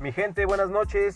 [0.00, 1.14] Mi gente, buenas noches.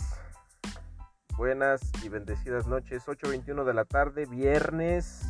[1.38, 3.06] Buenas y bendecidas noches.
[3.06, 5.22] 8.21 de la tarde, viernes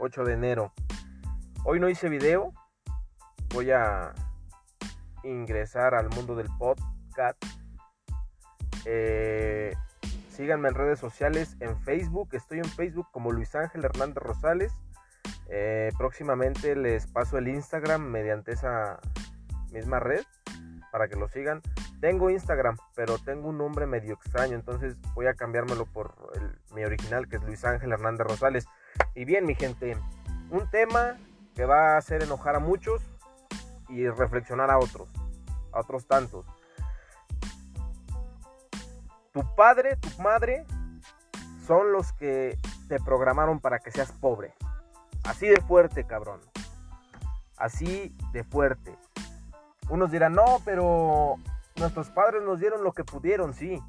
[0.00, 0.72] 8 de enero.
[1.64, 2.52] Hoy no hice video.
[3.54, 4.12] Voy a
[5.22, 7.40] ingresar al mundo del podcast.
[8.84, 9.72] Eh,
[10.28, 12.30] síganme en redes sociales, en Facebook.
[12.32, 14.72] Estoy en Facebook como Luis Ángel Hernández Rosales.
[15.48, 18.98] Eh, próximamente les paso el Instagram mediante esa
[19.70, 20.24] misma red
[20.90, 21.62] para que lo sigan.
[22.00, 26.14] Tengo Instagram, pero tengo un nombre medio extraño, entonces voy a cambiármelo por
[26.72, 28.66] mi original, que es Luis Ángel Hernández Rosales.
[29.14, 29.96] Y bien, mi gente,
[30.50, 31.16] un tema
[31.54, 33.02] que va a hacer enojar a muchos
[33.88, 35.08] y reflexionar a otros,
[35.72, 36.46] a otros tantos.
[39.32, 40.64] Tu padre, tu madre
[41.66, 44.54] son los que te programaron para que seas pobre.
[45.24, 46.40] Así de fuerte, cabrón.
[47.56, 48.96] Así de fuerte.
[49.90, 51.36] Unos dirán, no, pero
[51.78, 53.80] nuestros padres nos dieron lo que pudieron, sí.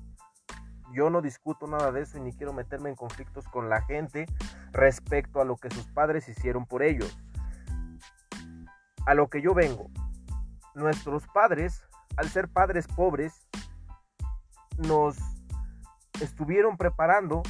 [0.93, 4.25] Yo no discuto nada de eso y ni quiero meterme en conflictos con la gente
[4.71, 7.17] respecto a lo que sus padres hicieron por ellos.
[9.05, 9.89] A lo que yo vengo.
[10.73, 11.87] Nuestros padres,
[12.17, 13.47] al ser padres pobres,
[14.77, 15.17] nos
[16.21, 17.43] estuvieron preparando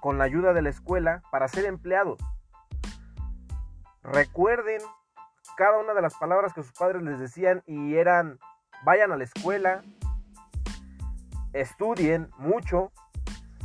[0.00, 2.18] con la ayuda de la escuela para ser empleados.
[4.02, 4.80] Recuerden
[5.56, 8.38] cada una de las palabras que sus padres les decían y eran,
[8.84, 9.82] vayan a la escuela,
[11.52, 12.92] estudien mucho,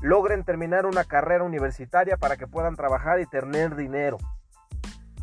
[0.02, 4.18] logren terminar una carrera universitaria para que puedan trabajar y tener dinero.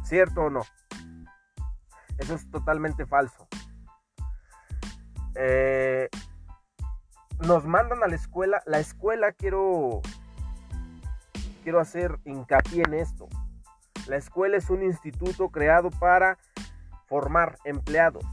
[0.04, 0.62] ¿Cierto o no?
[2.18, 3.48] Eso es totalmente falso.
[5.34, 6.08] Eh,
[7.40, 8.62] nos mandan a la escuela.
[8.66, 10.00] La escuela quiero,
[11.62, 13.28] quiero hacer hincapié en esto.
[14.06, 16.38] La escuela es un instituto creado para
[17.08, 18.24] formar empleados.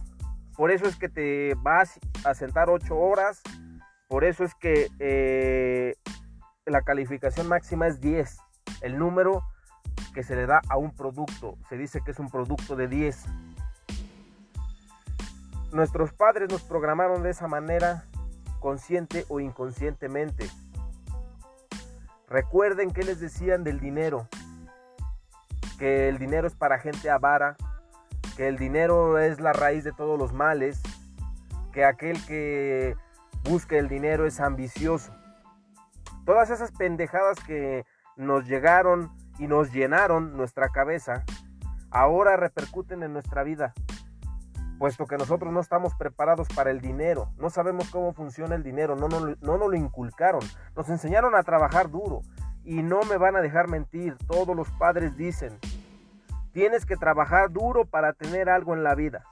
[0.55, 3.41] Por eso es que te vas a sentar ocho horas.
[4.07, 5.95] Por eso es que eh,
[6.65, 8.37] la calificación máxima es 10.
[8.81, 9.43] El número
[10.13, 11.57] que se le da a un producto.
[11.69, 13.25] Se dice que es un producto de 10.
[15.71, 18.05] Nuestros padres nos programaron de esa manera,
[18.59, 20.49] consciente o inconscientemente.
[22.29, 24.27] Recuerden que les decían del dinero.
[25.77, 27.57] Que el dinero es para gente avara,
[28.35, 30.81] que el dinero es la raíz de todos los males,
[31.71, 32.95] que aquel que
[33.43, 35.13] busca el dinero es ambicioso.
[36.25, 37.85] Todas esas pendejadas que
[38.15, 41.23] nos llegaron y nos llenaron nuestra cabeza,
[41.91, 43.73] ahora repercuten en nuestra vida,
[44.79, 48.95] puesto que nosotros no estamos preparados para el dinero, no sabemos cómo funciona el dinero,
[48.95, 50.41] no, no, no nos lo inculcaron,
[50.75, 52.21] nos enseñaron a trabajar duro
[52.63, 55.59] y no me van a dejar mentir, todos los padres dicen,
[56.55, 59.25] Tienes que trabajar duro para tener algo en la vida.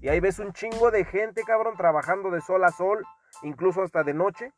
[0.00, 3.06] Y ahí ves un chingo de gente, cabrón, trabajando de sol a sol,
[3.44, 4.52] incluso hasta de noche,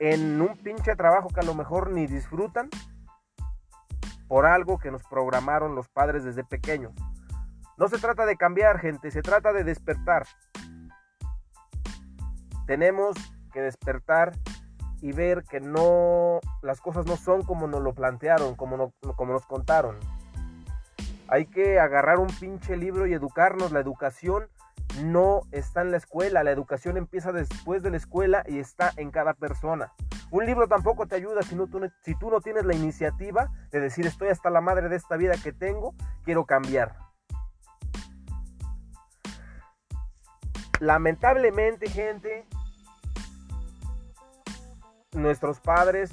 [0.00, 2.68] en un pinche trabajo que a lo mejor ni disfrutan
[4.28, 6.92] por algo que nos programaron los padres desde pequeños.
[7.78, 10.26] No se trata de cambiar, gente, se trata de despertar.
[12.66, 13.16] Tenemos
[13.50, 14.34] que despertar
[15.00, 19.46] y ver que no las cosas no son como nos lo plantearon, como, como nos
[19.46, 19.98] contaron.
[21.32, 23.70] Hay que agarrar un pinche libro y educarnos.
[23.70, 24.48] La educación
[25.04, 26.42] no está en la escuela.
[26.42, 29.92] La educación empieza después de la escuela y está en cada persona.
[30.32, 34.50] Un libro tampoco te ayuda si, tú, no tienes la iniciativa de decir estoy hasta
[34.50, 36.96] la madre de esta vida que tengo, quiero cambiar.
[40.80, 42.44] Lamentablemente, gente,
[45.12, 46.10] nuestros padres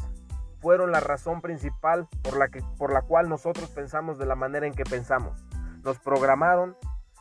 [0.60, 4.68] fueron la razón principal por la, que, por la cual nosotros pensamos de la manera
[4.68, 5.46] en que pensamos.
[5.84, 6.76] Nos programaron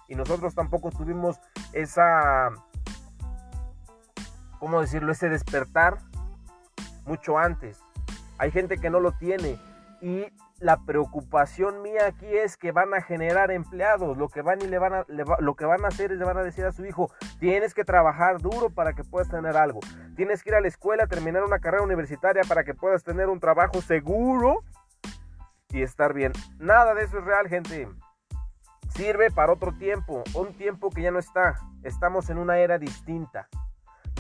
[0.09, 1.41] y nosotros tampoco tuvimos
[1.73, 2.51] esa,
[4.59, 5.13] ¿cómo decirlo?
[5.13, 5.99] Ese despertar
[7.05, 7.79] mucho antes.
[8.39, 9.59] Hay gente que no lo tiene
[10.01, 10.27] y
[10.59, 14.17] la preocupación mía aquí es que van a generar empleados.
[14.17, 16.39] Lo que van y le van a, lo que van a hacer es le van
[16.39, 19.81] a decir a su hijo, tienes que trabajar duro para que puedas tener algo.
[20.17, 23.41] Tienes que ir a la escuela, terminar una carrera universitaria para que puedas tener un
[23.41, 24.65] trabajo seguro
[25.71, 26.33] y estar bien.
[26.59, 27.89] Nada de eso es real, gente.
[28.91, 31.57] Sirve para otro tiempo, un tiempo que ya no está.
[31.83, 33.49] Estamos en una era distinta.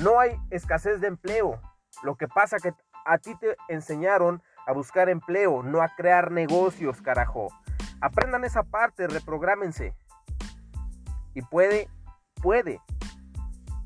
[0.02, 1.60] No hay escasez de empleo.
[2.02, 2.74] Lo que pasa que
[3.06, 7.48] a ti te enseñaron a buscar empleo, no a crear negocios, carajo.
[8.00, 9.94] Aprendan esa parte, reprográmense.
[11.34, 11.88] Y puede,
[12.42, 12.80] puede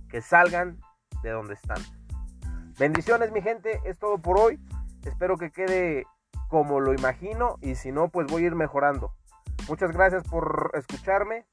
[0.09, 0.81] que salgan
[1.23, 1.79] de donde están.
[2.79, 3.81] Bendiciones, mi gente.
[3.85, 4.59] Es todo por hoy.
[5.05, 6.07] Espero que quede
[6.49, 7.57] como lo imagino.
[7.61, 9.13] Y si no, pues voy a ir mejorando.
[9.69, 11.47] Muchas gracias por escucharme.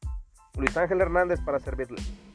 [0.56, 2.27] Luis Ángel Hernández para servirles.